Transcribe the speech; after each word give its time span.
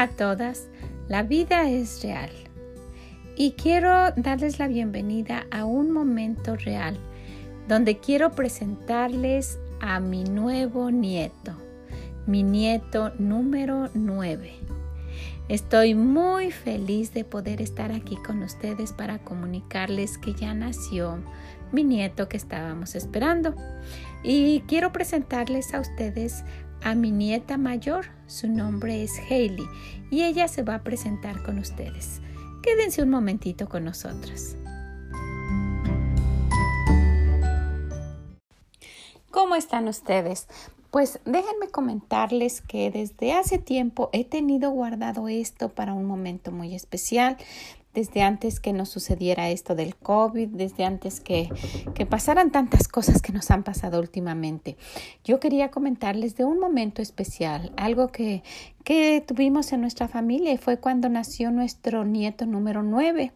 A 0.00 0.08
todas, 0.08 0.66
la 1.08 1.22
vida 1.24 1.68
es 1.68 2.02
real 2.02 2.30
y 3.36 3.52
quiero 3.52 4.12
darles 4.16 4.58
la 4.58 4.66
bienvenida 4.66 5.46
a 5.50 5.66
un 5.66 5.90
momento 5.90 6.56
real 6.56 6.96
donde 7.68 7.98
quiero 7.98 8.30
presentarles 8.30 9.58
a 9.78 10.00
mi 10.00 10.24
nuevo 10.24 10.90
nieto, 10.90 11.52
mi 12.26 12.42
nieto 12.42 13.12
número 13.18 13.90
9. 13.92 14.50
Estoy 15.50 15.94
muy 15.94 16.50
feliz 16.50 17.12
de 17.12 17.26
poder 17.26 17.60
estar 17.60 17.92
aquí 17.92 18.16
con 18.16 18.42
ustedes 18.42 18.94
para 18.94 19.18
comunicarles 19.18 20.16
que 20.16 20.32
ya 20.32 20.54
nació 20.54 21.18
mi 21.72 21.84
nieto 21.84 22.26
que 22.26 22.38
estábamos 22.38 22.94
esperando. 22.94 23.54
Y 24.22 24.60
quiero 24.66 24.92
presentarles 24.92 25.74
a 25.74 25.80
ustedes 25.80 26.42
a 26.82 26.94
mi 26.94 27.10
nieta 27.10 27.56
mayor. 27.58 28.06
Su 28.26 28.48
nombre 28.48 29.02
es 29.02 29.18
Hailey 29.30 29.66
y 30.10 30.22
ella 30.22 30.48
se 30.48 30.62
va 30.62 30.76
a 30.76 30.82
presentar 30.82 31.42
con 31.42 31.58
ustedes. 31.58 32.20
Quédense 32.62 33.02
un 33.02 33.10
momentito 33.10 33.68
con 33.68 33.84
nosotros. 33.84 34.56
¿Cómo 39.30 39.54
están 39.54 39.88
ustedes? 39.88 40.48
Pues 40.90 41.20
déjenme 41.24 41.68
comentarles 41.70 42.62
que 42.62 42.90
desde 42.90 43.32
hace 43.32 43.58
tiempo 43.58 44.10
he 44.12 44.24
tenido 44.24 44.70
guardado 44.70 45.28
esto 45.28 45.68
para 45.68 45.94
un 45.94 46.04
momento 46.04 46.50
muy 46.50 46.74
especial 46.74 47.36
desde 47.94 48.22
antes 48.22 48.60
que 48.60 48.72
nos 48.72 48.88
sucediera 48.88 49.50
esto 49.50 49.74
del 49.74 49.96
COVID, 49.96 50.48
desde 50.48 50.84
antes 50.84 51.20
que, 51.20 51.48
que, 51.94 52.06
pasaran 52.06 52.52
tantas 52.52 52.86
cosas 52.86 53.20
que 53.20 53.32
nos 53.32 53.50
han 53.50 53.64
pasado 53.64 53.98
últimamente. 53.98 54.76
Yo 55.24 55.40
quería 55.40 55.70
comentarles 55.70 56.36
de 56.36 56.44
un 56.44 56.60
momento 56.60 57.02
especial, 57.02 57.72
algo 57.76 58.08
que, 58.08 58.44
que 58.84 59.22
tuvimos 59.26 59.72
en 59.72 59.80
nuestra 59.80 60.08
familia 60.08 60.52
y 60.52 60.56
fue 60.56 60.78
cuando 60.78 61.08
nació 61.08 61.50
nuestro 61.50 62.04
nieto 62.04 62.46
número 62.46 62.82
9 62.82 63.32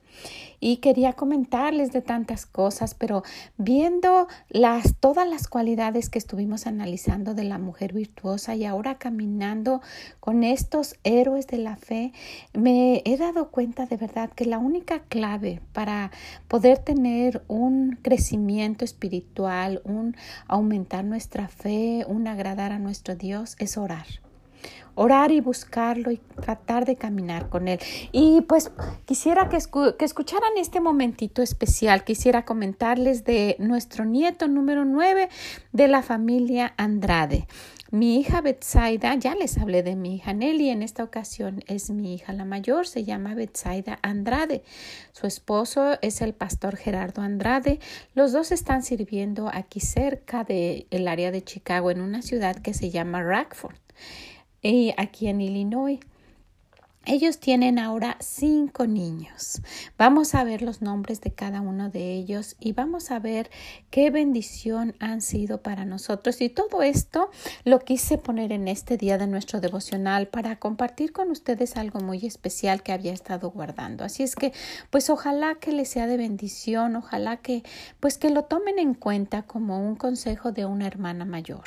y 0.61 0.79
quería 0.79 1.13
comentarles 1.13 1.93
de 1.93 2.01
tantas 2.01 2.47
cosas, 2.47 2.95
pero 2.95 3.23
viendo 3.59 4.29
las 4.49 4.95
todas 4.99 5.29
las 5.29 5.49
cualidades 5.49 6.09
que 6.09 6.19
estuvimos 6.19 6.67
analizando 6.67 7.35
de 7.35 7.44
la 7.45 7.59
mujer 7.59 7.93
virtuosa 7.93 8.55
y 8.55 8.65
ahora 8.65 8.97
caminando 8.97 9.81
con 10.21 10.43
estos 10.43 10.97
héroes 11.05 11.47
de 11.47 11.59
la 11.59 11.77
fe, 11.77 12.13
me 12.53 13.03
he 13.05 13.17
dado 13.17 13.51
cuenta 13.51 13.87
de 13.87 13.97
verdad 13.97 14.31
que 14.31 14.45
la 14.45 14.59
única 14.59 15.01
clave 15.05 15.61
para 15.73 16.11
poder 16.49 16.79
tener 16.79 17.45
un 17.49 17.99
crecimiento 18.03 18.85
espiritual, 18.85 19.83
un 19.85 20.17
aumentar 20.49 21.05
nuestra 21.05 21.49
fe, 21.49 22.05
un 22.09 22.27
agradar 22.27 22.73
a 22.73 22.79
nuestro 22.79 23.15
Dios 23.15 23.57
es 23.59 23.77
orar 23.77 24.24
orar 24.95 25.33
y 25.33 25.41
buscarlo 25.41 26.11
y 26.11 26.19
tratar 26.19 26.85
de 26.85 26.97
caminar 26.97 27.49
con 27.49 27.69
Él. 27.69 27.79
Y 28.13 28.43
pues 28.43 28.71
quisiera 29.05 29.49
que, 29.49 29.59
que, 29.99 30.05
escucharan 30.05 30.53
este 30.57 30.81
momentito 30.81 31.43
especial. 31.43 32.05
Quisiera 32.05 32.45
comentarles 32.45 33.25
de 33.25 33.57
nuestro 33.59 34.05
nieto 34.05 34.49
número 34.49 34.85
9 34.85 35.29
de 35.73 35.89
la 35.89 36.03
familia 36.03 36.75
Andrade. 36.77 37.47
Mi 37.91 38.19
hija 38.19 38.41
Betsaida, 38.41 39.15
ya 39.15 39.37
les 39.37 39.57
hablé 39.57 39.85
de 39.85 39.95
mi 39.95 40.17
hija 40.17 40.33
Nelly, 40.33 40.71
en 40.71 40.83
esta 40.83 41.05
ocasión 41.05 41.63
es 41.69 41.91
mi 41.91 42.15
hija 42.15 42.33
la 42.33 42.45
mayor, 42.45 42.89
se 42.89 43.05
llama 43.05 43.37
Betsaida 43.37 44.01
Andrade. 44.03 44.65
Su 45.13 45.29
esposo 45.29 45.97
es 46.03 46.21
el 46.21 46.35
pastor 46.35 46.77
Gerardo 46.77 47.23
Andrade. 47.23 47.79
Los 48.15 48.33
dos 48.33 48.51
están 48.51 48.83
sirviendo 48.83 49.49
aquí 49.53 49.79
cerca 49.79 50.43
del 50.43 50.89
el 50.91 51.07
área 51.07 51.31
de 51.31 51.45
Chicago, 51.45 51.93
en 51.93 52.01
una 52.01 52.23
ciudad 52.23 52.57
que 52.57 52.75
se 52.75 52.91
llama 52.91 53.23
Rackford 53.23 53.77
y 54.65 54.95
aquí 54.97 55.29
en 55.29 55.41
Illinois. 55.41 56.01
Ellos 57.07 57.39
tienen 57.39 57.79
ahora 57.79 58.17
cinco 58.21 58.87
niños. 58.87 59.61
Vamos 59.99 60.35
a 60.35 60.43
ver 60.43 60.63
los 60.63 60.81
nombres 60.81 61.21
de 61.21 61.35
cada 61.35 61.61
uno 61.61 61.91
de 61.91 62.15
ellos 62.15 62.57
y 62.61 62.73
vamos 62.73 63.11
a 63.11 63.19
ver 63.19 63.51
qué 63.91 64.09
bendición 64.09 64.95
han 65.01 65.21
sido 65.21 65.61
para 65.61 65.85
nosotros. 65.85 66.41
Y 66.41 66.49
todo 66.49 66.81
esto 66.81 67.31
lo 67.65 67.81
quise 67.81 68.17
poner 68.17 68.53
en 68.53 68.69
este 68.69 68.97
día 68.97 69.19
de 69.19 69.27
nuestro 69.27 69.61
devocional 69.61 70.29
para 70.29 70.59
compartir 70.59 71.13
con 71.13 71.31
ustedes 71.31 71.77
algo 71.77 72.01
muy 72.01 72.25
especial 72.25 72.83
que 72.83 72.93
había 72.93 73.13
estado 73.13 73.51
guardando. 73.51 74.03
Así 74.03 74.23
es 74.23 74.35
que, 74.35 74.55
pues 74.89 75.11
ojalá 75.11 75.57
que 75.57 75.73
les 75.73 75.91
sea 75.91 76.07
de 76.07 76.17
bendición, 76.17 76.97
ojalá 76.97 77.37
que, 77.37 77.65
pues 78.01 78.17
que 78.17 78.31
lo 78.31 78.45
tomen 78.45 78.79
en 78.79 78.95
cuenta 78.95 79.43
como 79.43 79.79
un 79.79 79.97
consejo 79.97 80.53
de 80.53 80.65
una 80.65 80.87
hermana 80.87 81.27
mayor 81.27 81.65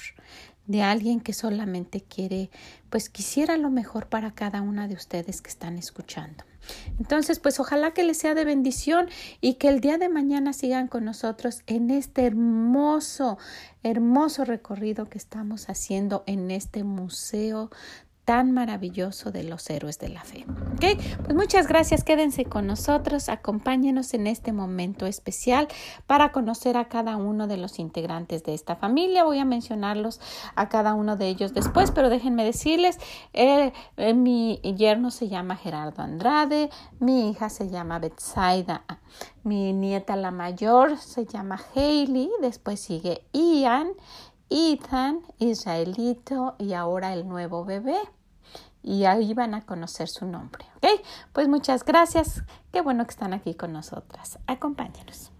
de 0.68 0.84
alguien 0.84 1.22
que 1.22 1.34
solamente 1.34 2.02
quiere, 2.02 2.50
pues 2.90 3.10
quisiera 3.10 3.58
lo 3.58 3.70
mejor 3.70 4.08
para 4.08 4.32
cada 4.32 4.62
una 4.62 4.88
de 4.88 4.96
ustedes 4.96 5.42
que 5.42 5.50
están 5.50 5.78
escuchando. 5.78 6.44
Entonces, 7.00 7.40
pues 7.40 7.60
ojalá 7.60 7.92
que 7.92 8.04
les 8.04 8.18
sea 8.18 8.34
de 8.34 8.44
bendición 8.44 9.08
y 9.42 9.56
que 9.56 9.70
el 9.70 9.80
día 9.80 9.98
de 9.98 10.10
mañana 10.10 10.52
sigan 10.54 10.88
con 10.88 11.06
nosotros 11.06 11.64
en 11.66 11.90
este 11.90 12.26
hermoso, 12.26 13.38
hermoso 13.84 14.44
recorrido 14.44 15.06
que 15.06 15.18
estamos 15.18 15.70
haciendo 15.70 16.24
en 16.28 16.52
este 16.52 16.84
museo 16.84 17.70
tan 18.28 18.52
maravilloso 18.52 19.32
de 19.32 19.46
los 19.46 19.70
héroes 19.70 20.00
de 20.00 20.10
la 20.10 20.22
fe. 20.22 20.46
¿Ok? 20.74 21.02
Pues 21.24 21.34
muchas 21.34 21.66
gracias, 21.66 22.04
quédense 22.04 22.44
con 22.44 22.68
nosotros, 22.68 23.30
acompáñenos 23.30 24.14
en 24.14 24.28
este 24.28 24.52
momento 24.52 25.06
especial 25.06 25.70
para 26.08 26.34
conocer 26.34 26.76
a 26.76 26.90
cada 26.90 27.16
uno 27.16 27.48
de 27.48 27.56
los 27.56 27.80
integrantes 27.80 28.44
de 28.44 28.54
esta 28.54 28.76
familia. 28.76 29.24
Voy 29.24 29.40
a 29.40 29.46
mencionarlos 29.46 30.20
a 30.56 30.68
cada 30.68 30.94
uno 30.94 31.16
de 31.16 31.30
ellos 31.30 31.54
después, 31.54 31.92
pero 31.92 32.10
déjenme 32.10 32.44
decirles, 32.44 33.00
eh, 33.32 33.72
eh, 33.96 34.14
mi 34.14 34.60
yerno 34.76 35.10
se 35.10 35.30
llama 35.30 35.56
Gerardo 35.56 36.04
Andrade, 36.04 36.70
mi 37.00 37.30
hija 37.30 37.50
se 37.50 37.70
llama 37.70 38.00
Betsaida, 38.00 38.84
mi 39.46 39.72
nieta 39.72 40.18
la 40.18 40.32
mayor 40.32 40.98
se 40.98 41.26
llama 41.26 41.62
Hailey, 41.74 42.30
después 42.42 42.82
sigue 42.82 43.24
Ian, 43.32 43.88
Ethan, 44.50 45.22
Israelito 45.40 46.56
y 46.58 46.74
ahora 46.74 47.14
el 47.14 47.26
nuevo 47.26 47.64
bebé 47.64 47.98
y 48.88 49.04
ahí 49.04 49.34
van 49.34 49.54
a 49.54 49.66
conocer 49.66 50.08
su 50.08 50.26
nombre. 50.26 50.66
¿Ok? 50.78 51.02
Pues 51.34 51.50
muchas 51.50 51.84
gracias. 51.84 52.44
Qué 52.72 52.80
bueno 52.80 53.04
que 53.04 53.12
están 53.12 53.34
aquí 53.34 53.54
con 53.54 53.74
nosotras. 53.74 54.40
Acompáñenos. 54.48 55.32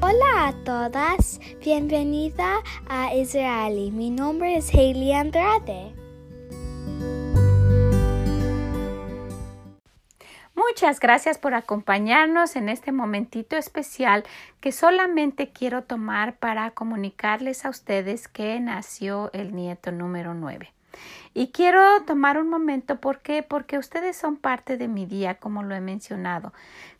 Hola 0.00 0.48
a 0.48 0.52
todas, 0.64 1.38
bienvenida 1.64 2.56
a 2.88 3.14
Israeli. 3.14 3.92
Mi 3.92 4.10
nombre 4.10 4.56
es 4.56 4.74
Hailey 4.74 5.12
Andrade. 5.12 5.94
Muchas 10.54 11.00
gracias 11.00 11.38
por 11.38 11.54
acompañarnos 11.54 12.56
en 12.56 12.68
este 12.68 12.92
momentito 12.92 13.56
especial 13.56 14.24
que 14.60 14.70
solamente 14.70 15.50
quiero 15.50 15.84
tomar 15.84 16.36
para 16.36 16.70
comunicarles 16.72 17.64
a 17.64 17.70
ustedes 17.70 18.28
que 18.28 18.60
nació 18.60 19.30
el 19.32 19.54
nieto 19.54 19.92
número 19.92 20.34
9. 20.34 20.72
Y 21.34 21.48
quiero 21.48 22.02
tomar 22.04 22.38
un 22.38 22.48
momento, 22.48 23.00
¿por 23.00 23.20
qué? 23.20 23.42
Porque 23.42 23.78
ustedes 23.78 24.16
son 24.16 24.36
parte 24.36 24.76
de 24.76 24.88
mi 24.88 25.06
día, 25.06 25.36
como 25.36 25.62
lo 25.62 25.74
he 25.74 25.80
mencionado. 25.80 26.52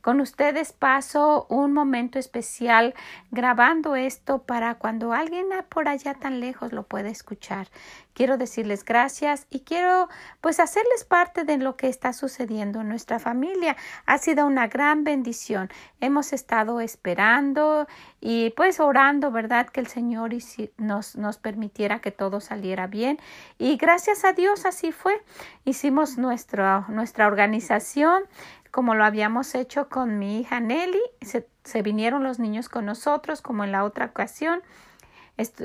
Con 0.02 0.20
ustedes 0.20 0.72
paso 0.72 1.46
un 1.48 1.72
momento 1.72 2.18
especial 2.18 2.94
grabando 3.30 3.94
esto 3.94 4.42
para 4.42 4.74
cuando 4.74 5.12
alguien 5.12 5.46
por 5.68 5.86
allá 5.86 6.14
tan 6.14 6.40
lejos 6.40 6.72
lo 6.72 6.82
pueda 6.82 7.08
escuchar. 7.08 7.68
Quiero 8.14 8.36
decirles 8.36 8.84
gracias 8.84 9.46
y 9.48 9.60
quiero 9.60 10.08
pues 10.40 10.60
hacerles 10.60 11.04
parte 11.04 11.44
de 11.44 11.56
lo 11.56 11.76
que 11.76 11.88
está 11.88 12.12
sucediendo 12.12 12.80
en 12.80 12.88
nuestra 12.88 13.18
familia. 13.20 13.76
Ha 14.04 14.18
sido 14.18 14.44
una 14.44 14.66
gran 14.66 15.04
bendición. 15.04 15.70
Hemos 16.00 16.32
estado 16.32 16.80
esperando 16.80 17.86
y 18.20 18.50
pues 18.50 18.80
orando, 18.80 19.30
¿verdad? 19.30 19.68
Que 19.68 19.80
el 19.80 19.86
Señor 19.86 20.32
nos, 20.76 21.16
nos 21.16 21.38
permitiera 21.38 22.00
que 22.00 22.10
todo 22.10 22.40
saliera 22.40 22.86
bien. 22.86 23.18
Y 23.56 23.76
gracias 23.76 24.21
a 24.24 24.32
Dios 24.32 24.64
así 24.66 24.92
fue. 24.92 25.20
Hicimos 25.64 26.18
nuestra, 26.18 26.86
nuestra 26.88 27.26
organización 27.26 28.24
como 28.72 28.94
lo 28.94 29.04
habíamos 29.04 29.54
hecho 29.54 29.88
con 29.88 30.18
mi 30.18 30.40
hija 30.40 30.58
Nelly. 30.58 31.02
Se, 31.20 31.82
vinieron 31.82 32.24
los 32.24 32.40
niños 32.40 32.68
con 32.68 32.86
nosotros, 32.86 33.42
como 33.42 33.62
en 33.62 33.70
la 33.70 33.84
otra 33.84 34.06
ocasión. 34.06 34.62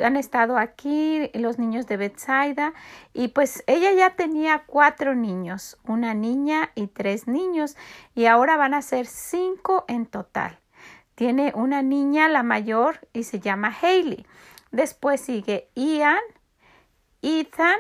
han 0.04 0.18
estado 0.18 0.57
aquí 0.57 1.31
los 1.33 1.57
niños 1.57 1.88
de 1.88 1.98
Betsaida 1.98 2.74
y 3.13 3.30
pues 3.30 3.63
ella 3.65 3.92
ya 3.94 4.15
tenía 4.15 4.63
cuatro 4.68 5.15
niños, 5.15 5.77
una 5.86 6.13
niña 6.13 6.71
y 6.75 6.88
tres 6.88 7.27
niños 7.27 7.75
y 8.13 8.25
ahora 8.25 8.57
van 8.57 8.74
a 8.74 8.81
ser 8.81 9.06
cinco 9.06 9.86
en 9.88 10.06
total. 10.06 10.59
Tiene 11.15 11.51
una 11.56 11.81
niña, 11.81 12.30
la 12.30 12.44
mayor, 12.44 13.07
y 13.12 13.24
se 13.24 13.39
llama 13.39 13.75
Hailey. 13.81 14.25
Después 14.71 15.21
sigue 15.21 15.69
Ian, 15.75 16.21
Ethan, 17.21 17.80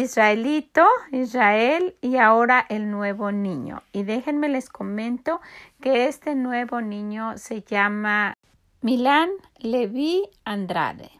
Israelito, 0.00 0.84
Israel 1.12 1.94
y 2.00 2.16
ahora 2.16 2.66
el 2.68 2.90
nuevo 2.90 3.30
niño. 3.30 3.82
Y 3.92 4.02
déjenme 4.02 4.48
les 4.48 4.68
comento 4.68 5.40
que 5.80 6.06
este 6.06 6.34
nuevo 6.34 6.80
niño 6.80 7.38
se 7.38 7.62
llama 7.62 8.34
Milán 8.80 9.30
Levi 9.58 10.24
Andrade. 10.44 11.10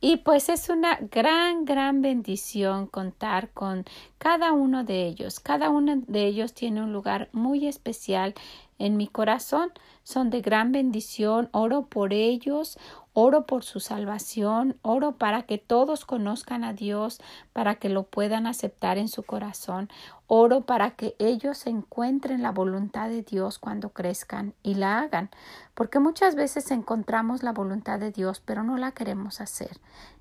Y 0.00 0.16
pues 0.16 0.48
es 0.48 0.70
una 0.70 0.98
gran, 1.10 1.66
gran 1.66 2.00
bendición 2.00 2.86
contar 2.86 3.50
con 3.50 3.84
cada 4.16 4.52
uno 4.52 4.84
de 4.84 5.06
ellos. 5.06 5.38
Cada 5.38 5.68
uno 5.68 6.02
de 6.06 6.26
ellos 6.26 6.54
tiene 6.54 6.82
un 6.82 6.94
lugar 6.94 7.28
muy 7.32 7.68
especial 7.68 8.34
en 8.84 8.96
mi 8.96 9.06
corazón. 9.06 9.72
Son 10.02 10.30
de 10.30 10.40
gran 10.40 10.72
bendición. 10.72 11.48
Oro 11.52 11.86
por 11.86 12.12
ellos. 12.12 12.78
Oro 13.14 13.44
por 13.44 13.62
su 13.62 13.78
salvación, 13.78 14.78
oro 14.80 15.18
para 15.18 15.42
que 15.42 15.58
todos 15.58 16.06
conozcan 16.06 16.64
a 16.64 16.72
Dios, 16.72 17.20
para 17.52 17.74
que 17.74 17.90
lo 17.90 18.04
puedan 18.04 18.46
aceptar 18.46 18.96
en 18.96 19.08
su 19.08 19.22
corazón, 19.22 19.90
oro 20.28 20.62
para 20.62 20.92
que 20.92 21.14
ellos 21.18 21.66
encuentren 21.66 22.40
la 22.40 22.52
voluntad 22.52 23.10
de 23.10 23.20
Dios 23.20 23.58
cuando 23.58 23.90
crezcan 23.90 24.54
y 24.62 24.76
la 24.76 25.00
hagan, 25.00 25.28
porque 25.74 25.98
muchas 25.98 26.36
veces 26.36 26.70
encontramos 26.70 27.42
la 27.42 27.52
voluntad 27.52 27.98
de 27.98 28.12
Dios, 28.12 28.40
pero 28.42 28.62
no 28.62 28.78
la 28.78 28.92
queremos 28.92 29.42
hacer. 29.42 29.78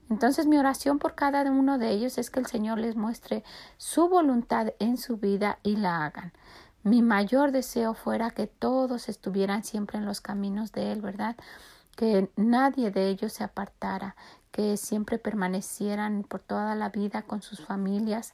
Entonces 0.09 0.45
mi 0.45 0.57
oración 0.57 0.99
por 0.99 1.15
cada 1.15 1.49
uno 1.49 1.77
de 1.77 1.91
ellos 1.91 2.17
es 2.17 2.29
que 2.29 2.41
el 2.41 2.45
Señor 2.45 2.77
les 2.77 2.97
muestre 2.97 3.45
su 3.77 4.09
voluntad 4.09 4.73
en 4.79 4.97
su 4.97 5.15
vida 5.15 5.59
y 5.63 5.77
la 5.77 6.05
hagan. 6.05 6.33
Mi 6.83 7.01
mayor 7.01 7.51
deseo 7.51 7.93
fuera 7.93 8.31
que 8.31 8.47
todos 8.47 9.09
estuvieran 9.09 9.63
siempre 9.63 9.97
en 9.97 10.05
los 10.05 10.21
caminos 10.21 10.71
de 10.71 10.91
Él, 10.91 11.01
¿verdad? 11.01 11.35
que 11.95 12.29
nadie 12.35 12.91
de 12.91 13.09
ellos 13.09 13.33
se 13.33 13.43
apartara, 13.43 14.15
que 14.51 14.77
siempre 14.77 15.17
permanecieran 15.17 16.23
por 16.23 16.41
toda 16.41 16.75
la 16.75 16.89
vida 16.89 17.21
con 17.21 17.41
sus 17.41 17.63
familias 17.63 18.33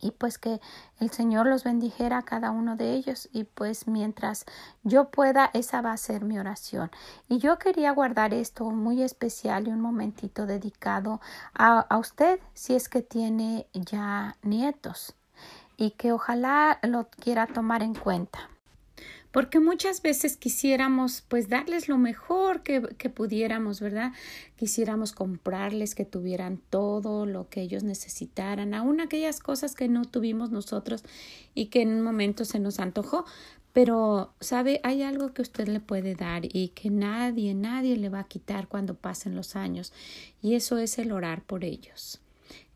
y 0.00 0.12
pues 0.12 0.38
que 0.38 0.60
el 1.00 1.10
Señor 1.10 1.46
los 1.46 1.64
bendijera 1.64 2.18
a 2.18 2.24
cada 2.24 2.52
uno 2.52 2.76
de 2.76 2.92
ellos 2.92 3.28
y 3.32 3.44
pues 3.44 3.88
mientras 3.88 4.44
yo 4.84 5.10
pueda 5.10 5.50
esa 5.54 5.80
va 5.80 5.92
a 5.92 5.96
ser 5.96 6.24
mi 6.24 6.38
oración 6.38 6.90
y 7.28 7.38
yo 7.38 7.58
quería 7.58 7.90
guardar 7.90 8.32
esto 8.32 8.70
muy 8.70 9.02
especial 9.02 9.66
y 9.66 9.72
un 9.72 9.80
momentito 9.80 10.46
dedicado 10.46 11.20
a, 11.52 11.80
a 11.80 11.98
usted 11.98 12.38
si 12.54 12.76
es 12.76 12.88
que 12.88 13.02
tiene 13.02 13.66
ya 13.72 14.36
nietos 14.42 15.17
y 15.78 15.92
que 15.92 16.12
ojalá 16.12 16.78
lo 16.82 17.08
quiera 17.08 17.46
tomar 17.46 17.82
en 17.82 17.94
cuenta 17.94 18.50
porque 19.30 19.60
muchas 19.60 20.00
veces 20.02 20.36
quisiéramos 20.36 21.22
pues 21.28 21.48
darles 21.48 21.88
lo 21.88 21.98
mejor 21.98 22.62
que, 22.62 22.82
que, 22.96 23.10
pudiéramos, 23.10 23.80
¿verdad? 23.80 24.12
Quisiéramos 24.56 25.12
comprarles 25.12 25.94
que 25.94 26.04
tuvieran 26.04 26.60
todo 26.70 27.26
lo 27.26 27.48
que 27.48 27.60
ellos 27.60 27.84
necesitaran, 27.84 28.74
aun 28.74 29.00
aquellas 29.00 29.40
cosas 29.40 29.74
que 29.74 29.88
no 29.88 30.04
tuvimos 30.06 30.50
nosotros 30.50 31.04
y 31.54 31.66
que 31.66 31.82
en 31.82 31.90
un 31.90 32.02
momento 32.02 32.44
se 32.44 32.58
nos 32.58 32.80
antojó. 32.80 33.24
Pero, 33.74 34.32
¿sabe? 34.40 34.80
Hay 34.82 35.02
algo 35.02 35.34
que 35.34 35.42
usted 35.42 35.68
le 35.68 35.78
puede 35.78 36.14
dar 36.14 36.42
y 36.44 36.68
que 36.68 36.90
nadie, 36.90 37.54
nadie 37.54 37.96
le 37.96 38.08
va 38.08 38.20
a 38.20 38.24
quitar 38.24 38.66
cuando 38.66 38.94
pasen 38.94 39.36
los 39.36 39.56
años, 39.56 39.92
y 40.42 40.54
eso 40.54 40.78
es 40.78 40.98
el 40.98 41.12
orar 41.12 41.42
por 41.42 41.64
ellos 41.64 42.20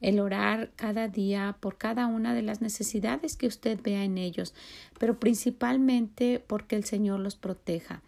el 0.01 0.21
orar 0.21 0.71
cada 0.77 1.09
día 1.09 1.57
por 1.61 1.79
cada 1.79 2.07
una 2.07 2.35
de 2.35 2.43
las 2.43 2.61
necesidades 2.61 3.37
que 3.37 3.47
usted 3.47 3.81
vea 3.83 4.05
en 4.05 4.19
ellos, 4.19 4.55
pero 4.99 5.19
principalmente 5.19 6.43
porque 6.47 6.77
el 6.77 6.85
Señor 6.85 7.21
los 7.21 7.37
proteja. 7.37 8.03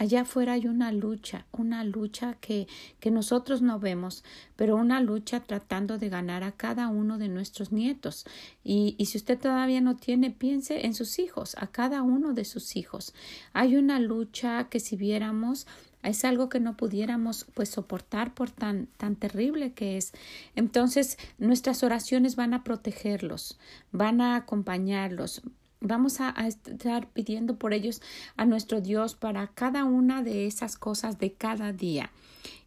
Allá 0.00 0.22
afuera 0.22 0.54
hay 0.54 0.66
una 0.66 0.92
lucha, 0.92 1.44
una 1.52 1.84
lucha 1.84 2.38
que, 2.40 2.66
que 3.00 3.10
nosotros 3.10 3.60
no 3.60 3.78
vemos, 3.78 4.24
pero 4.56 4.76
una 4.76 4.98
lucha 5.02 5.40
tratando 5.40 5.98
de 5.98 6.08
ganar 6.08 6.42
a 6.42 6.52
cada 6.52 6.88
uno 6.88 7.18
de 7.18 7.28
nuestros 7.28 7.70
nietos. 7.70 8.24
Y, 8.64 8.94
y 8.96 9.06
si 9.06 9.18
usted 9.18 9.38
todavía 9.38 9.82
no 9.82 9.96
tiene, 9.96 10.30
piense 10.30 10.86
en 10.86 10.94
sus 10.94 11.18
hijos, 11.18 11.54
a 11.58 11.66
cada 11.66 12.00
uno 12.00 12.32
de 12.32 12.46
sus 12.46 12.76
hijos. 12.76 13.12
Hay 13.52 13.76
una 13.76 13.98
lucha 13.98 14.68
que 14.70 14.80
si 14.80 14.96
viéramos 14.96 15.66
es 16.02 16.24
algo 16.24 16.48
que 16.48 16.60
no 16.60 16.76
pudiéramos 16.76 17.46
pues 17.54 17.68
soportar 17.68 18.34
por 18.34 18.50
tan 18.50 18.86
tan 18.96 19.16
terrible 19.16 19.72
que 19.72 19.96
es. 19.96 20.12
Entonces, 20.56 21.18
nuestras 21.38 21.82
oraciones 21.82 22.36
van 22.36 22.54
a 22.54 22.64
protegerlos, 22.64 23.58
van 23.92 24.20
a 24.20 24.36
acompañarlos. 24.36 25.42
Vamos 25.82 26.20
a, 26.20 26.34
a 26.38 26.46
estar 26.46 27.08
pidiendo 27.08 27.56
por 27.56 27.72
ellos 27.72 28.02
a 28.36 28.44
nuestro 28.44 28.80
Dios 28.80 29.14
para 29.14 29.46
cada 29.48 29.84
una 29.84 30.22
de 30.22 30.46
esas 30.46 30.76
cosas 30.76 31.18
de 31.18 31.32
cada 31.32 31.72
día 31.72 32.10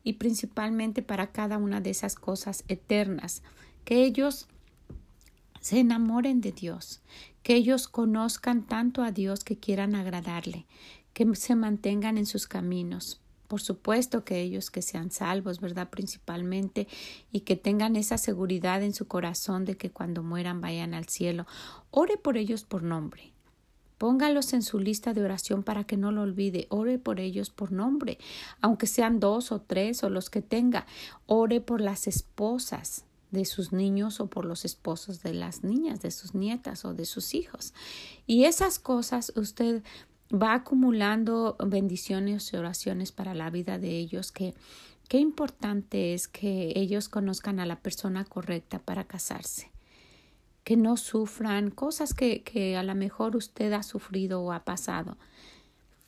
y 0.03 0.13
principalmente 0.13 1.01
para 1.01 1.31
cada 1.31 1.57
una 1.57 1.79
de 1.79 1.91
esas 1.91 2.15
cosas 2.15 2.63
eternas, 2.67 3.41
que 3.85 4.03
ellos 4.03 4.47
se 5.59 5.79
enamoren 5.79 6.41
de 6.41 6.51
Dios, 6.51 7.01
que 7.41 7.55
ellos 7.55 7.87
conozcan 7.87 8.63
tanto 8.63 9.01
a 9.01 9.11
Dios 9.11 9.43
que 9.43 9.57
quieran 9.57 9.95
agradarle, 9.95 10.65
que 11.13 11.35
se 11.35 11.55
mantengan 11.55 12.17
en 12.17 12.25
sus 12.25 12.47
caminos, 12.47 13.21
por 13.53 13.61
supuesto 13.61 14.25
que 14.25 14.41
ellos 14.41 14.71
que 14.71 14.81
sean 14.81 15.11
salvos, 15.11 15.59
¿verdad? 15.59 15.91
Principalmente, 15.91 16.87
y 17.31 17.41
que 17.41 17.55
tengan 17.55 17.95
esa 17.95 18.17
seguridad 18.17 18.81
en 18.81 18.95
su 18.95 19.07
corazón 19.07 19.63
de 19.63 19.77
que 19.77 19.91
cuando 19.91 20.23
mueran 20.23 20.59
vayan 20.59 20.95
al 20.95 21.07
cielo. 21.07 21.45
Ore 21.91 22.17
por 22.17 22.35
ellos 22.35 22.63
por 22.63 22.81
nombre. 22.81 23.31
Póngalos 23.99 24.53
en 24.53 24.63
su 24.63 24.79
lista 24.79 25.13
de 25.13 25.21
oración 25.21 25.61
para 25.61 25.83
que 25.83 25.97
no 25.97 26.11
lo 26.11 26.23
olvide. 26.23 26.65
Ore 26.69 26.97
por 26.97 27.19
ellos 27.19 27.51
por 27.51 27.71
nombre, 27.71 28.17
aunque 28.59 28.87
sean 28.87 29.19
dos 29.19 29.51
o 29.51 29.61
tres 29.61 30.03
o 30.03 30.09
los 30.09 30.31
que 30.31 30.41
tenga. 30.41 30.87
Ore 31.27 31.61
por 31.61 31.79
las 31.79 32.07
esposas 32.07 33.05
de 33.29 33.45
sus 33.45 33.71
niños 33.71 34.19
o 34.19 34.31
por 34.31 34.45
los 34.45 34.65
esposos 34.65 35.21
de 35.21 35.35
las 35.35 35.63
niñas, 35.63 36.01
de 36.01 36.09
sus 36.09 36.33
nietas 36.33 36.85
o 36.85 36.95
de 36.95 37.05
sus 37.05 37.35
hijos. 37.35 37.75
Y 38.25 38.45
esas 38.45 38.79
cosas 38.79 39.31
usted 39.35 39.83
va 40.31 40.53
acumulando 40.53 41.55
bendiciones 41.65 42.51
y 42.53 42.57
oraciones 42.57 43.11
para 43.11 43.33
la 43.33 43.49
vida 43.49 43.77
de 43.77 43.97
ellos 43.97 44.31
que 44.31 44.53
qué 45.07 45.19
importante 45.19 46.13
es 46.13 46.27
que 46.27 46.73
ellos 46.75 47.09
conozcan 47.09 47.59
a 47.59 47.65
la 47.65 47.79
persona 47.79 48.25
correcta 48.25 48.79
para 48.79 49.03
casarse. 49.03 49.71
Que 50.63 50.77
no 50.77 50.97
sufran 50.97 51.71
cosas 51.71 52.13
que, 52.13 52.41
que 52.41 52.77
a 52.77 52.83
lo 52.83 52.95
mejor 52.95 53.35
usted 53.35 53.73
ha 53.73 53.83
sufrido 53.83 54.41
o 54.41 54.53
ha 54.53 54.63
pasado. 54.63 55.17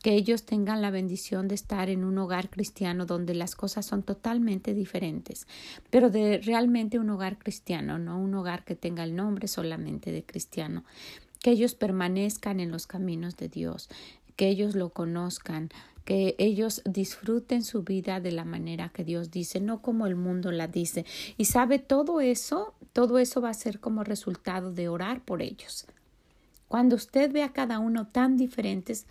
Que 0.02 0.14
ellos 0.14 0.46
tengan 0.46 0.82
la 0.82 0.92
bendición 0.92 1.48
de 1.48 1.56
estar 1.56 1.90
en 1.90 2.04
un 2.04 2.18
hogar 2.18 2.50
cristiano 2.50 3.06
donde 3.06 3.34
las 3.34 3.56
cosas 3.56 3.86
son 3.86 4.04
totalmente 4.04 4.74
diferentes, 4.74 5.46
pero 5.90 6.10
de 6.10 6.40
realmente 6.44 7.00
un 7.00 7.10
hogar 7.10 7.38
cristiano, 7.38 7.98
no 7.98 8.20
un 8.20 8.34
hogar 8.36 8.64
que 8.64 8.76
tenga 8.76 9.04
el 9.04 9.16
nombre 9.16 9.48
solamente 9.48 10.12
de 10.12 10.24
cristiano, 10.24 10.84
que 11.46 11.52
ellos 11.52 11.76
permanezcan 11.76 12.60
en 12.60 12.72
los 12.72 12.88
caminos 12.88 13.38
de 13.38 13.50
Dios, 13.50 13.88
que 14.36 14.50
ellos 14.50 14.74
lo 14.74 14.90
conozcan, 14.90 15.70
que 16.04 16.34
ellos 16.40 16.82
disfruten 16.86 17.64
su 17.64 17.84
vida 17.84 18.20
de 18.20 18.32
la 18.32 18.46
manera 18.46 18.90
que 18.90 19.04
Dios 19.04 19.30
dice, 19.30 19.60
no 19.60 19.84
como 19.84 20.08
el 20.08 20.16
mundo 20.16 20.52
la 20.52 20.68
dice. 20.68 21.06
Y 21.38 21.46
sabe, 21.46 21.78
todo 21.78 22.20
eso, 22.20 22.74
todo 22.94 23.20
eso 23.20 23.42
va 23.42 23.52
a 23.52 23.54
ser 23.54 23.80
como 23.80 24.04
resultado 24.04 24.74
de 24.74 24.90
orar 24.90 25.24
por 25.24 25.44
ellos. 25.44 25.86
Cuando 26.68 26.96
usted 26.96 27.32
ve 27.32 27.44
a 27.44 27.54
cada 27.54 27.78
uno 27.78 28.08
tan 28.08 28.38
diferentes, 28.38 29.06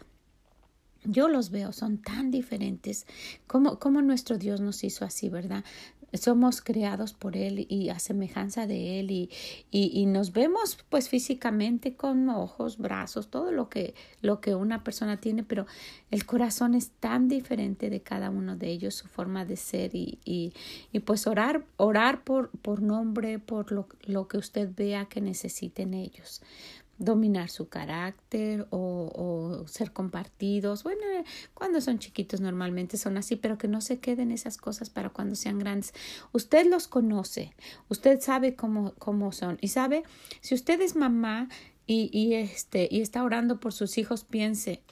yo 1.04 1.28
los 1.28 1.50
veo, 1.50 1.72
son 1.72 1.98
tan 1.98 2.30
diferentes. 2.32 3.06
como, 3.46 4.02
nuestro 4.02 4.38
Dios 4.38 4.60
nos 4.60 4.82
hizo 4.82 5.04
así, 5.04 5.28
verdad? 5.28 5.64
Somos 6.14 6.60
creados 6.60 7.12
por 7.12 7.36
Él 7.36 7.66
y 7.68 7.88
a 7.90 7.98
semejanza 7.98 8.66
de 8.66 9.00
Él 9.00 9.10
y, 9.10 9.30
y, 9.70 10.06
nos 10.06 10.32
vemos 10.32 10.78
pues 10.88 11.08
físicamente 11.08 11.96
con 11.96 12.28
ojos, 12.28 12.78
brazos, 12.78 13.28
todo 13.28 13.52
lo 13.52 13.68
que, 13.68 13.94
lo 14.20 14.40
que 14.40 14.54
una 14.54 14.84
persona 14.84 15.20
tiene, 15.20 15.42
pero 15.42 15.66
el 16.10 16.24
corazón 16.24 16.74
es 16.74 16.90
tan 16.90 17.28
diferente 17.28 17.90
de 17.90 18.00
cada 18.00 18.30
uno 18.30 18.56
de 18.56 18.68
ellos, 18.68 18.94
su 18.94 19.08
forma 19.08 19.44
de 19.44 19.56
ser 19.56 19.94
y, 19.94 20.18
y, 20.24 20.52
y 20.92 21.00
pues 21.00 21.26
orar, 21.26 21.64
orar 21.76 22.22
por, 22.22 22.50
por 22.50 22.80
nombre, 22.82 23.38
por 23.38 23.72
lo, 23.72 23.88
lo 24.02 24.28
que 24.28 24.38
usted 24.38 24.70
vea 24.74 25.06
que 25.06 25.20
necesiten 25.20 25.94
ellos 25.94 26.42
dominar 26.98 27.50
su 27.50 27.68
carácter 27.68 28.66
o, 28.70 29.10
o, 29.14 29.68
ser 29.68 29.92
compartidos. 29.92 30.82
Bueno, 30.84 31.02
cuando 31.54 31.80
son 31.80 31.98
chiquitos 31.98 32.40
normalmente 32.40 32.96
son 32.96 33.16
así, 33.16 33.36
pero 33.36 33.58
que 33.58 33.68
no 33.68 33.80
se 33.80 33.98
queden 33.98 34.30
esas 34.30 34.56
cosas 34.56 34.90
para 34.90 35.10
cuando 35.10 35.34
sean 35.34 35.58
grandes. 35.58 35.92
Usted 36.32 36.66
los 36.66 36.88
conoce, 36.88 37.54
usted 37.88 38.20
sabe 38.20 38.54
cómo, 38.54 38.94
cómo 38.98 39.32
son 39.32 39.58
y 39.60 39.68
sabe, 39.68 40.04
si 40.40 40.54
usted 40.54 40.80
es 40.80 40.96
mamá 40.96 41.48
y, 41.86 42.10
y, 42.12 42.34
este, 42.34 42.88
y 42.90 43.00
está 43.00 43.22
orando 43.24 43.60
por 43.60 43.72
sus 43.72 43.98
hijos, 43.98 44.24
piense, 44.24 44.82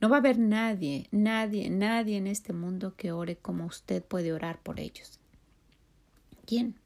no 0.00 0.08
va 0.08 0.16
a 0.16 0.18
haber 0.20 0.38
nadie, 0.38 1.08
nadie, 1.10 1.70
nadie 1.70 2.16
en 2.16 2.26
este 2.26 2.52
mundo 2.52 2.94
que 2.96 3.12
ore 3.12 3.36
como 3.36 3.66
usted 3.66 4.02
puede 4.02 4.32
orar 4.32 4.60
por 4.62 4.80
ellos. 4.80 5.18
¿Quién? 6.46 6.76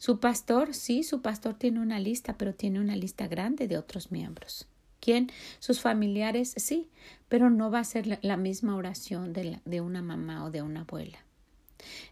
Su 0.00 0.18
pastor, 0.18 0.72
sí, 0.72 1.02
su 1.02 1.20
pastor 1.20 1.52
tiene 1.52 1.78
una 1.78 2.00
lista, 2.00 2.38
pero 2.38 2.54
tiene 2.54 2.80
una 2.80 2.96
lista 2.96 3.28
grande 3.28 3.68
de 3.68 3.76
otros 3.76 4.10
miembros. 4.10 4.66
¿Quién? 4.98 5.30
Sus 5.58 5.82
familiares, 5.82 6.54
sí, 6.56 6.88
pero 7.28 7.50
no 7.50 7.70
va 7.70 7.80
a 7.80 7.84
ser 7.84 8.18
la, 8.22 8.36
misma 8.38 8.76
oración 8.76 9.34
de, 9.34 9.80
una 9.82 10.00
mamá 10.00 10.46
o 10.46 10.50
de 10.50 10.62
una 10.62 10.80
abuela. 10.80 11.18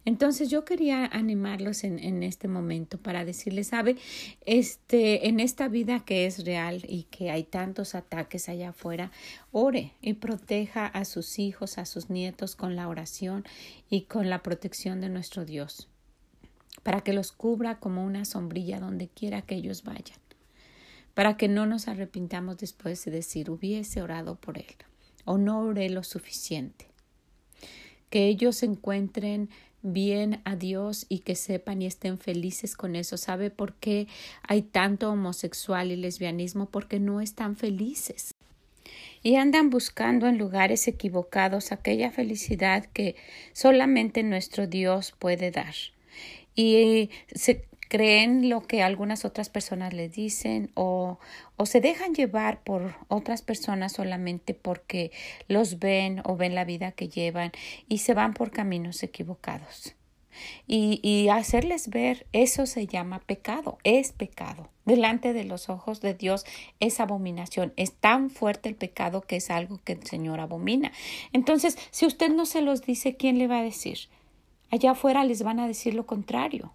Entonces 0.05 0.51
yo 0.51 0.67
quería 0.67 1.07
animarlos 1.07 1.83
en, 1.83 1.99
en, 1.99 2.23
este 2.23 2.47
momento 2.47 2.99
para 2.99 3.25
decirles, 3.25 3.69
sabe, 3.69 3.97
este, 4.45 5.27
en 5.29 5.41
esta 5.41 5.69
vida 5.69 6.01
que 6.01 6.27
es 6.27 6.45
real 6.45 6.85
y 6.87 7.05
que 7.05 7.31
hay 7.31 7.45
tantos 7.45 7.95
ataques 7.95 8.51
allá 8.51 8.69
afuera, 8.69 9.13
ore 9.51 9.95
y 10.03 10.13
proteja 10.13 10.85
a 10.87 11.07
sus 11.07 11.39
hijos, 11.39 11.79
a 11.79 11.87
sus 11.87 12.11
nietos 12.11 12.55
con 12.55 12.77
la 12.77 12.87
oración 12.87 13.47
y 13.89 14.03
con 14.03 14.29
la 14.29 14.43
protección 14.43 15.01
de 15.01 15.09
nuestro 15.09 15.47
Dios, 15.47 15.89
para 16.83 17.03
que 17.03 17.13
los 17.13 17.33
cubra 17.33 17.79
como 17.79 18.05
una 18.05 18.25
sombrilla 18.25 18.81
donde 18.81 19.09
quiera 19.09 19.43
que 19.43 19.57
ellos 19.57 19.85
vayan, 19.85 20.19
para 21.15 21.37
que 21.37 21.49
no 21.49 21.67
nos 21.67 21.89
arrepintamos 21.89 22.59
después 22.59 23.05
de 23.05 23.11
decir 23.11 23.51
hubiese 23.51 24.03
orado 24.03 24.37
por 24.37 24.59
él 24.59 24.77
o 25.25 25.37
no 25.39 25.61
oré 25.61 25.91
lo 25.91 26.03
suficiente 26.05 26.89
que 28.11 28.27
ellos 28.27 28.63
encuentren 28.63 29.51
bien 29.83 30.41
a 30.45 30.57
Dios 30.57 31.07
y 31.09 31.21
que 31.21 31.35
sepan 31.35 31.83
y 31.83 31.87
estén 31.87 32.19
felices 32.19 32.77
con 32.77 32.97
eso. 32.97 33.17
¿Sabe 33.17 33.51
por 33.51 33.75
qué 33.75 34.09
hay 34.43 34.63
tanto 34.63 35.11
homosexual 35.11 35.91
y 35.93 35.97
lesbianismo? 35.97 36.67
Porque 36.67 36.99
no 36.99 37.21
están 37.21 37.57
felices. 37.57 38.33
Y 39.23 39.37
andan 39.37 39.71
buscando 39.71 40.27
en 40.27 40.39
lugares 40.39 40.89
equivocados 40.89 41.73
aquella 41.73 42.11
felicidad 42.11 42.87
que 42.87 43.17
solamente 43.53 44.23
nuestro 44.23 44.67
Dios 44.67 45.15
puede 45.19 45.51
dar. 45.51 45.75
Y 46.59 47.11
se 47.33 47.69
creen 47.89 48.49
lo 48.49 48.67
que 48.67 48.83
algunas 48.83 49.25
otras 49.25 49.49
personas 49.49 49.95
les 49.95 50.13
dicen 50.13 50.73
o, 50.75 51.21
o 51.57 51.67
se 51.67 51.81
dejan 51.81 52.15
llevar 52.15 52.65
por 52.65 52.97
otras 53.07 53.43
personas 53.43 53.93
solamente 53.93 54.55
porque 54.55 55.13
los 55.47 55.79
ven 55.79 56.21
o 56.25 56.37
ven 56.37 56.57
la 56.57 56.65
vida 56.65 56.91
que 56.91 57.09
llevan 57.09 57.53
y 57.87 57.99
se 57.99 58.13
van 58.13 58.35
por 58.35 58.51
caminos 58.51 59.05
equivocados. 59.05 59.95
Y, 60.67 60.99
y, 61.03 61.29
hacerles 61.29 61.91
ver 61.91 62.27
eso 62.33 62.67
se 62.67 62.89
llama 62.89 63.21
pecado, 63.21 63.79
es 63.85 64.13
pecado. 64.13 64.69
Delante 64.85 65.33
de 65.33 65.45
los 65.45 65.69
ojos 65.69 66.01
de 66.01 66.15
Dios 66.15 66.45
es 66.81 66.99
abominación. 66.99 67.73
Es 67.77 67.93
tan 67.93 68.31
fuerte 68.31 68.69
el 68.69 68.75
pecado 68.75 69.21
que 69.21 69.37
es 69.37 69.49
algo 69.51 69.81
que 69.85 69.93
el 69.93 70.05
Señor 70.05 70.41
abomina. 70.41 70.91
Entonces, 71.33 71.79
si 71.93 72.05
usted 72.05 72.31
no 72.31 72.47
se 72.47 72.63
los 72.63 72.83
dice, 72.83 73.17
¿quién 73.17 73.39
le 73.39 73.47
va 73.47 73.61
a 73.61 73.65
decir? 73.65 74.09
Allá 74.71 74.93
afuera 74.93 75.25
les 75.25 75.43
van 75.43 75.61
a 75.61 75.67
decir 75.67 75.95
lo 75.95 76.07
contrario. 76.07 76.73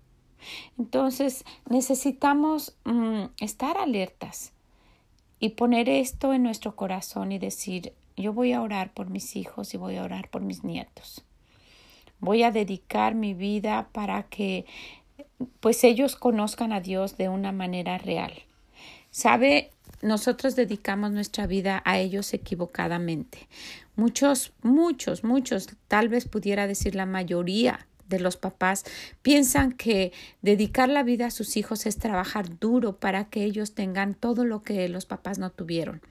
Entonces 0.77 1.45
necesitamos 1.69 2.75
mm, 2.85 3.25
estar 3.39 3.77
alertas 3.77 4.53
y 5.39 5.49
poner 5.49 5.89
esto 5.89 6.33
en 6.33 6.43
nuestro 6.43 6.75
corazón 6.75 7.31
y 7.31 7.39
decir, 7.39 7.93
yo 8.15 8.33
voy 8.33 8.53
a 8.53 8.61
orar 8.61 8.93
por 8.93 9.09
mis 9.09 9.35
hijos 9.35 9.73
y 9.73 9.77
voy 9.77 9.97
a 9.97 10.03
orar 10.03 10.29
por 10.29 10.41
mis 10.41 10.63
nietos. 10.63 11.23
Voy 12.19 12.43
a 12.43 12.51
dedicar 12.51 13.15
mi 13.15 13.33
vida 13.33 13.89
para 13.91 14.23
que 14.23 14.65
pues 15.59 15.83
ellos 15.83 16.15
conozcan 16.15 16.71
a 16.71 16.79
Dios 16.79 17.17
de 17.17 17.29
una 17.29 17.51
manera 17.51 17.97
real. 17.97 18.33
Sabe, 19.11 19.71
nosotros 20.03 20.55
dedicamos 20.55 21.11
nuestra 21.11 21.47
vida 21.47 21.81
a 21.85 21.99
ellos 21.99 22.33
equivocadamente. 22.33 23.47
Muchos, 23.95 24.53
muchos, 24.61 25.23
muchos, 25.23 25.69
tal 25.87 26.09
vez 26.09 26.27
pudiera 26.27 26.67
decir 26.67 26.95
la 26.95 27.05
mayoría 27.05 27.87
de 28.13 28.19
los 28.19 28.37
papás 28.37 28.83
piensan 29.21 29.71
que 29.71 30.11
dedicar 30.41 30.89
la 30.89 31.03
vida 31.03 31.27
a 31.27 31.31
sus 31.31 31.57
hijos 31.57 31.85
es 31.85 31.97
trabajar 31.97 32.59
duro 32.59 32.97
para 32.97 33.25
que 33.25 33.43
ellos 33.43 33.73
tengan 33.73 34.13
todo 34.13 34.45
lo 34.45 34.61
que 34.61 34.87
los 34.89 35.05
papás 35.05 35.39
no 35.39 35.49
tuvieron. 35.49 36.01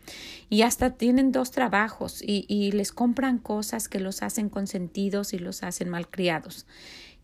Y 0.48 0.62
hasta 0.62 0.90
tienen 0.90 1.32
dos 1.32 1.50
trabajos 1.50 2.22
y, 2.22 2.72
les 2.72 2.92
compran 2.92 3.38
cosas 3.38 3.88
que 3.88 4.00
los 4.00 4.22
hacen 4.22 4.48
consentidos 4.48 5.32
y 5.32 5.38
los 5.38 5.62
hacen 5.62 5.88
malcriados. 5.88 6.66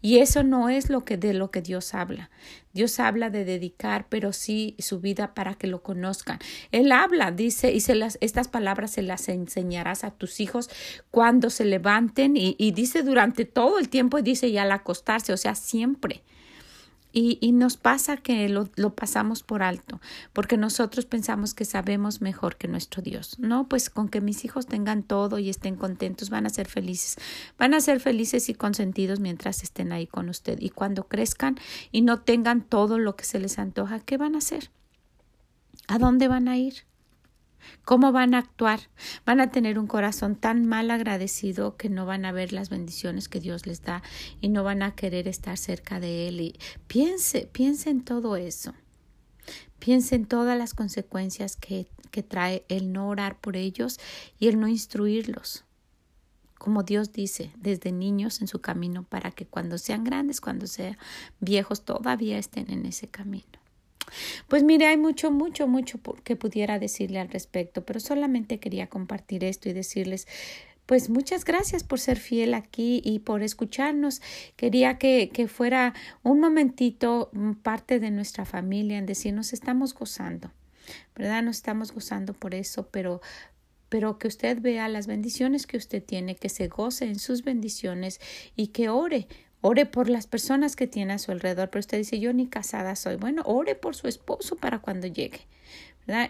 Y 0.00 0.18
eso 0.18 0.42
no 0.44 0.68
es 0.68 0.90
lo 0.90 1.04
que 1.04 1.16
de 1.16 1.34
lo 1.34 1.50
que 1.50 1.60
Dios 1.60 1.94
habla. 1.94 2.30
Dios 2.72 3.00
habla 3.00 3.30
de 3.30 3.44
dedicar, 3.44 4.06
pero 4.08 4.32
sí 4.32 4.76
su 4.78 5.00
vida 5.00 5.34
para 5.34 5.54
que 5.54 5.66
lo 5.66 5.82
conozcan. 5.82 6.38
Él 6.70 6.92
habla, 6.92 7.32
dice, 7.32 7.72
y 7.72 7.80
se 7.80 7.96
las, 7.96 8.18
estas 8.20 8.46
palabras 8.46 8.92
se 8.92 9.02
las 9.02 9.28
enseñarás 9.28 10.04
a 10.04 10.12
tus 10.12 10.38
hijos 10.38 10.70
cuando 11.10 11.50
se 11.50 11.64
levanten, 11.64 12.34
y, 12.36 12.54
dice 12.72 13.02
durante 13.02 13.44
todo 13.44 13.78
el 13.78 13.88
tiempo, 13.88 14.18
y 14.18 14.22
dice 14.22 14.52
ya 14.52 14.62
al 14.62 14.72
acostarse, 14.72 15.32
o 15.32 15.36
sea, 15.36 15.56
siempre. 15.56 16.22
Y, 17.10 17.38
y, 17.40 17.52
nos 17.52 17.76
pasa 17.76 18.18
que 18.18 18.48
lo, 18.48 18.68
lo, 18.76 18.94
pasamos 18.94 19.42
por 19.42 19.62
alto, 19.62 20.00
porque 20.34 20.58
nosotros 20.58 21.06
pensamos 21.06 21.54
que 21.54 21.64
sabemos 21.64 22.20
mejor 22.20 22.56
que 22.56 22.68
nuestro 22.68 23.02
Dios. 23.02 23.38
No, 23.38 23.66
pues 23.66 23.88
con 23.88 24.08
que 24.08 24.20
mis 24.20 24.44
hijos 24.44 24.66
tengan 24.66 25.02
todo 25.02 25.38
y 25.38 25.48
estén 25.48 25.76
contentos, 25.76 26.28
van 26.28 26.44
a 26.44 26.50
ser 26.50 26.68
felices. 26.68 27.16
Van 27.58 27.72
a 27.72 27.80
ser 27.80 28.00
felices 28.00 28.48
y 28.50 28.54
consentidos 28.54 29.20
mientras 29.20 29.62
estén 29.62 29.92
ahí 29.92 30.06
con 30.06 30.28
usted. 30.28 30.58
Y 30.60 30.68
cuando 30.68 31.08
crezcan 31.08 31.56
y 31.92 32.02
no 32.02 32.20
tengan 32.20 32.62
todo 32.62 32.98
lo 32.98 33.16
que 33.16 33.24
se 33.24 33.38
les 33.38 33.58
antoja, 33.58 34.00
¿qué 34.00 34.18
van 34.18 34.34
a 34.34 34.38
hacer? 34.38 34.70
¿A 35.86 35.98
dónde 35.98 36.28
van 36.28 36.48
a 36.48 36.58
ir? 36.58 36.87
¿Cómo 37.84 38.12
van 38.12 38.34
a 38.34 38.38
actuar? 38.38 38.80
Van 39.24 39.40
a 39.40 39.50
tener 39.50 39.78
un 39.78 39.86
corazón 39.86 40.36
tan 40.36 40.66
mal 40.66 40.90
agradecido 40.90 41.76
que 41.76 41.88
no 41.88 42.06
van 42.06 42.24
a 42.24 42.32
ver 42.32 42.52
las 42.52 42.70
bendiciones 42.70 43.28
que 43.28 43.40
Dios 43.40 43.66
les 43.66 43.82
da 43.82 44.02
y 44.40 44.48
no 44.48 44.64
van 44.64 44.82
a 44.82 44.94
querer 44.94 45.28
estar 45.28 45.56
cerca 45.56 46.00
de 46.00 46.28
Él. 46.28 46.40
Y 46.40 46.58
piense, 46.86 47.48
piense 47.50 47.90
en 47.90 48.04
todo 48.04 48.36
eso. 48.36 48.74
Piense 49.78 50.16
en 50.16 50.26
todas 50.26 50.58
las 50.58 50.74
consecuencias 50.74 51.56
que, 51.56 51.88
que 52.10 52.22
trae 52.22 52.64
el 52.68 52.92
no 52.92 53.08
orar 53.08 53.40
por 53.40 53.56
ellos 53.56 53.98
y 54.38 54.48
el 54.48 54.60
no 54.60 54.68
instruirlos 54.68 55.64
como 56.58 56.82
Dios 56.82 57.12
dice, 57.12 57.52
desde 57.56 57.92
niños 57.92 58.40
en 58.40 58.48
su 58.48 58.60
camino 58.60 59.04
para 59.04 59.30
que 59.30 59.46
cuando 59.46 59.78
sean 59.78 60.04
grandes, 60.04 60.40
cuando 60.40 60.66
sean 60.66 60.98
viejos, 61.40 61.84
todavía 61.84 62.36
estén 62.36 62.70
en 62.70 62.84
ese 62.84 63.08
camino. 63.08 63.46
Pues 64.48 64.62
mire, 64.62 64.86
hay 64.86 64.96
mucho, 64.96 65.30
mucho, 65.30 65.66
mucho 65.66 66.00
que 66.24 66.36
pudiera 66.36 66.78
decirle 66.78 67.18
al 67.18 67.28
respecto, 67.28 67.84
pero 67.84 68.00
solamente 68.00 68.58
quería 68.60 68.88
compartir 68.88 69.44
esto 69.44 69.68
y 69.68 69.72
decirles 69.72 70.26
pues 70.88 71.10
muchas 71.10 71.44
gracias 71.44 71.84
por 71.84 72.00
ser 72.00 72.16
fiel 72.16 72.54
aquí 72.54 73.02
y 73.04 73.18
por 73.18 73.42
escucharnos. 73.42 74.22
Quería 74.56 74.96
que, 74.96 75.28
que 75.28 75.46
fuera 75.46 75.92
un 76.22 76.40
momentito 76.40 77.28
mm, 77.34 77.52
parte 77.56 78.00
de 78.00 78.10
nuestra 78.10 78.46
familia 78.46 78.96
en 78.96 79.04
decir 79.04 79.34
nos 79.34 79.52
estamos 79.52 79.92
gozando, 79.92 80.50
¿verdad? 81.14 81.42
Nos 81.42 81.56
estamos 81.56 81.92
gozando 81.92 82.32
por 82.32 82.54
eso, 82.54 82.88
pero 82.90 83.20
pero 83.90 84.18
que 84.18 84.28
usted 84.28 84.60
vea 84.60 84.88
las 84.88 85.06
bendiciones 85.06 85.66
que 85.66 85.76
usted 85.76 86.02
tiene, 86.02 86.36
que 86.36 86.48
se 86.48 86.68
goce 86.68 87.06
en 87.06 87.18
sus 87.18 87.42
bendiciones 87.42 88.20
y 88.56 88.68
que 88.68 88.88
ore 88.88 89.28
Ore 89.60 89.86
por 89.86 90.08
las 90.08 90.26
personas 90.26 90.76
que 90.76 90.86
tiene 90.86 91.14
a 91.14 91.18
su 91.18 91.32
alrededor, 91.32 91.70
pero 91.70 91.80
usted 91.80 91.98
dice, 91.98 92.20
yo 92.20 92.32
ni 92.32 92.46
casada 92.46 92.94
soy. 92.96 93.16
Bueno, 93.16 93.42
ore 93.44 93.74
por 93.74 93.96
su 93.96 94.06
esposo 94.06 94.56
para 94.56 94.78
cuando 94.78 95.06
llegue. 95.06 95.40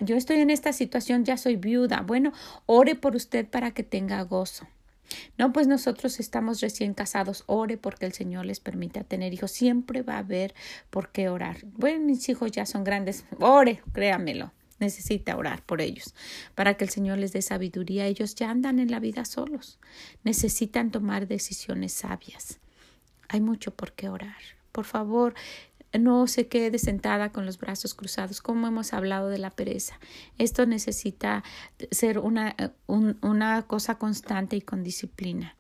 Yo 0.00 0.16
estoy 0.16 0.38
en 0.40 0.50
esta 0.50 0.72
situación, 0.72 1.24
ya 1.24 1.36
soy 1.36 1.56
viuda. 1.56 2.00
Bueno, 2.00 2.32
ore 2.66 2.94
por 2.94 3.14
usted 3.14 3.46
para 3.46 3.70
que 3.70 3.82
tenga 3.84 4.22
gozo. 4.22 4.66
No, 5.38 5.52
pues 5.52 5.66
nosotros 5.66 6.20
estamos 6.20 6.60
recién 6.60 6.94
casados, 6.94 7.44
ore 7.46 7.76
porque 7.76 8.04
el 8.04 8.12
Señor 8.12 8.44
les 8.44 8.60
permita 8.60 9.04
tener 9.04 9.32
hijos. 9.32 9.52
Siempre 9.52 10.02
va 10.02 10.14
a 10.14 10.18
haber 10.18 10.54
por 10.90 11.10
qué 11.10 11.28
orar. 11.28 11.58
Bueno, 11.64 12.06
mis 12.06 12.28
hijos 12.28 12.50
ya 12.50 12.66
son 12.66 12.82
grandes, 12.82 13.24
ore, 13.40 13.82
créamelo. 13.92 14.52
Necesita 14.80 15.36
orar 15.36 15.62
por 15.62 15.80
ellos 15.80 16.14
para 16.54 16.74
que 16.74 16.84
el 16.84 16.90
Señor 16.90 17.18
les 17.18 17.32
dé 17.32 17.42
sabiduría. 17.42 18.06
Ellos 18.06 18.34
ya 18.34 18.50
andan 18.50 18.78
en 18.78 18.90
la 18.90 19.00
vida 19.00 19.24
solos. 19.24 19.78
Necesitan 20.24 20.90
tomar 20.90 21.26
decisiones 21.26 21.92
sabias. 21.92 22.60
Hay 23.28 23.40
mucho 23.40 23.72
por 23.72 23.92
qué 23.92 24.08
orar. 24.08 24.36
Por 24.72 24.84
favor, 24.84 25.34
no 25.98 26.26
se 26.26 26.48
quede 26.48 26.78
sentada 26.78 27.32
con 27.32 27.46
los 27.46 27.58
brazos 27.58 27.94
cruzados, 27.94 28.42
como 28.42 28.66
hemos 28.66 28.92
hablado 28.92 29.28
de 29.28 29.38
la 29.38 29.50
pereza. 29.50 29.98
Esto 30.36 30.66
necesita 30.66 31.42
ser 31.90 32.18
una, 32.18 32.54
una 32.86 33.62
cosa 33.62 33.96
constante 33.96 34.56
y 34.56 34.60
con 34.60 34.82
disciplina 34.82 35.56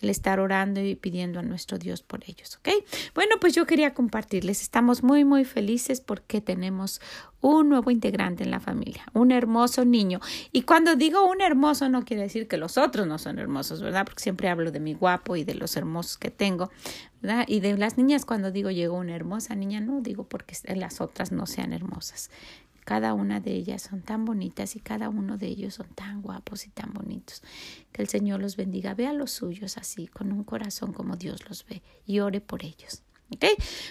el 0.00 0.10
estar 0.10 0.40
orando 0.40 0.80
y 0.80 0.94
pidiendo 0.94 1.38
a 1.38 1.42
nuestro 1.42 1.78
Dios 1.78 2.02
por 2.02 2.22
ellos, 2.26 2.58
¿ok? 2.58 2.68
Bueno, 3.14 3.36
pues 3.40 3.54
yo 3.54 3.66
quería 3.66 3.94
compartirles, 3.94 4.62
estamos 4.62 5.02
muy, 5.02 5.24
muy 5.24 5.44
felices 5.44 6.00
porque 6.00 6.40
tenemos 6.40 7.00
un 7.40 7.68
nuevo 7.68 7.90
integrante 7.90 8.42
en 8.42 8.50
la 8.50 8.60
familia, 8.60 9.04
un 9.12 9.30
hermoso 9.30 9.84
niño. 9.84 10.20
Y 10.52 10.62
cuando 10.62 10.96
digo 10.96 11.24
un 11.30 11.40
hermoso 11.40 11.88
no 11.88 12.04
quiere 12.04 12.24
decir 12.24 12.48
que 12.48 12.56
los 12.56 12.76
otros 12.76 13.06
no 13.06 13.18
son 13.18 13.38
hermosos, 13.38 13.80
¿verdad? 13.82 14.04
Porque 14.04 14.22
siempre 14.22 14.48
hablo 14.48 14.70
de 14.70 14.80
mi 14.80 14.94
guapo 14.94 15.36
y 15.36 15.44
de 15.44 15.54
los 15.54 15.76
hermosos 15.76 16.18
que 16.18 16.30
tengo, 16.30 16.70
¿verdad? 17.22 17.44
Y 17.46 17.60
de 17.60 17.76
las 17.76 17.96
niñas 17.96 18.24
cuando 18.24 18.50
digo 18.50 18.70
llegó 18.70 18.96
una 18.96 19.14
hermosa 19.14 19.54
niña, 19.54 19.80
no 19.80 20.00
digo 20.00 20.24
porque 20.24 20.56
las 20.74 21.00
otras 21.00 21.32
no 21.32 21.46
sean 21.46 21.72
hermosas. 21.72 22.30
Cada 22.86 23.14
una 23.14 23.40
de 23.40 23.50
ellas 23.50 23.82
son 23.82 24.00
tan 24.00 24.24
bonitas 24.24 24.76
y 24.76 24.78
cada 24.78 25.08
uno 25.08 25.36
de 25.38 25.48
ellos 25.48 25.74
son 25.74 25.88
tan 25.96 26.22
guapos 26.22 26.66
y 26.66 26.70
tan 26.70 26.92
bonitos. 26.92 27.42
Que 27.90 28.00
el 28.00 28.06
Señor 28.06 28.40
los 28.40 28.54
bendiga. 28.54 28.94
Ve 28.94 29.08
a 29.08 29.12
los 29.12 29.32
suyos 29.32 29.76
así, 29.76 30.06
con 30.06 30.30
un 30.30 30.44
corazón 30.44 30.92
como 30.92 31.16
Dios 31.16 31.48
los 31.48 31.66
ve 31.66 31.82
y 32.06 32.20
ore 32.20 32.40
por 32.40 32.64
ellos. 32.64 33.02
¿Ok? 33.34 33.44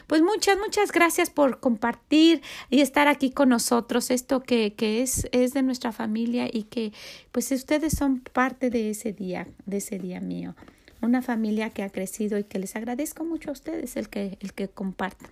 Pues 0.07 0.21
muchas, 0.21 0.57
muchas 0.59 0.93
gracias 0.93 1.29
por 1.29 1.59
compartir 1.59 2.41
y 2.69 2.79
estar 2.79 3.09
aquí 3.09 3.31
con 3.31 3.49
nosotros. 3.49 4.11
Esto 4.11 4.41
que, 4.43 4.75
que 4.75 5.01
es, 5.01 5.27
es 5.33 5.53
de 5.53 5.61
nuestra 5.61 5.91
familia 5.91 6.47
y 6.49 6.63
que 6.63 6.93
pues 7.33 7.51
ustedes 7.51 7.97
son 7.97 8.21
parte 8.21 8.69
de 8.69 8.91
ese 8.91 9.11
día, 9.11 9.45
de 9.65 9.77
ese 9.77 9.99
día 9.99 10.21
mío. 10.21 10.55
una 11.01 11.21
familia 11.21 11.69
que 11.69 11.83
ha 11.83 11.89
crecido 11.89 12.39
y 12.39 12.45
que 12.45 12.59
les 12.59 12.77
agradezco 12.77 13.25
mucho 13.25 13.49
a 13.49 13.53
ustedes 13.53 13.97
el 13.97 14.07
que, 14.07 14.37
el 14.39 14.53
que 14.53 14.69
compartan. 14.69 15.31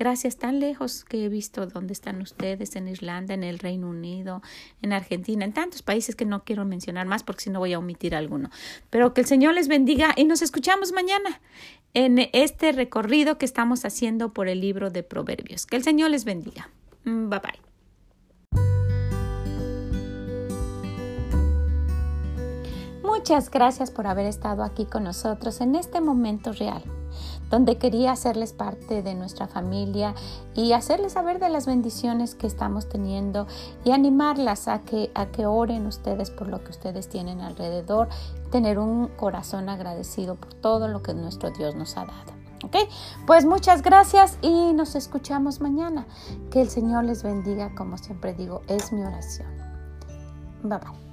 Gracias 0.00 0.38
tan 0.38 0.60
lejos 0.60 1.04
que 1.04 1.26
he 1.26 1.28
visto 1.28 1.66
dónde 1.66 1.92
están 1.92 2.22
ustedes, 2.22 2.74
en 2.74 2.88
Irlanda, 2.88 3.34
en 3.34 3.44
el 3.44 3.58
Reino 3.58 3.90
Unido, 3.90 4.40
en 4.80 4.94
Argentina, 4.94 5.44
en 5.44 5.52
tantos 5.52 5.82
países 5.82 6.16
que 6.16 6.24
no 6.24 6.42
quiero 6.42 6.64
mencionar 6.64 7.06
más 7.06 7.22
porque 7.22 7.42
si 7.42 7.50
no 7.50 7.58
voy 7.58 7.74
a 7.74 7.78
omitir 7.78 8.14
alguno. 8.14 8.48
Pero 8.88 9.12
que 9.12 9.20
el 9.20 9.26
Señor 9.26 9.52
les 9.52 9.68
bendiga 9.68 10.14
y 10.16 10.24
nos 10.24 10.40
escuchamos 10.40 10.92
mañana 10.92 11.42
en 11.92 12.30
este 12.32 12.72
recorrido 12.72 13.36
que 13.36 13.44
estamos 13.44 13.84
haciendo 13.84 14.32
por 14.32 14.48
el 14.48 14.62
libro 14.62 14.88
de 14.88 15.02
Proverbios. 15.02 15.66
Que 15.66 15.76
el 15.76 15.82
Señor 15.82 16.08
les 16.08 16.24
bendiga. 16.24 16.70
Mm, 17.04 17.28
bye 17.28 17.40
bye. 17.40 17.60
Muchas 23.04 23.50
gracias 23.50 23.90
por 23.90 24.06
haber 24.06 24.24
estado 24.24 24.62
aquí 24.62 24.86
con 24.86 25.04
nosotros 25.04 25.60
en 25.60 25.74
este 25.74 26.00
momento 26.00 26.54
real, 26.54 26.82
donde 27.50 27.76
quería 27.76 28.12
hacerles 28.12 28.52
parte 28.52 29.02
de 29.02 29.14
nuestra 29.14 29.48
familia 29.48 30.14
y 30.54 30.72
hacerles 30.72 31.12
saber 31.12 31.38
de 31.38 31.50
las 31.50 31.66
bendiciones 31.66 32.34
que 32.34 32.46
estamos 32.46 32.88
teniendo 32.88 33.46
y 33.84 33.90
animarlas 33.90 34.68
a 34.68 34.80
que, 34.80 35.10
a 35.14 35.26
que 35.26 35.46
oren 35.46 35.86
ustedes 35.86 36.30
por 36.30 36.48
lo 36.48 36.64
que 36.64 36.70
ustedes 36.70 37.08
tienen 37.08 37.40
alrededor, 37.40 38.08
tener 38.50 38.78
un 38.78 39.08
corazón 39.08 39.68
agradecido 39.68 40.36
por 40.36 40.54
todo 40.54 40.88
lo 40.88 41.02
que 41.02 41.12
nuestro 41.12 41.50
Dios 41.50 41.74
nos 41.74 41.96
ha 41.96 42.06
dado. 42.06 42.40
¿Ok? 42.62 42.76
Pues 43.26 43.46
muchas 43.46 43.82
gracias 43.82 44.38
y 44.42 44.72
nos 44.74 44.94
escuchamos 44.94 45.60
mañana. 45.60 46.06
Que 46.50 46.60
el 46.60 46.68
Señor 46.68 47.04
les 47.04 47.22
bendiga, 47.22 47.74
como 47.74 47.96
siempre 47.96 48.34
digo, 48.34 48.60
es 48.68 48.92
mi 48.92 49.02
oración. 49.02 49.48
Bye 50.62 50.78
bye. 50.78 51.09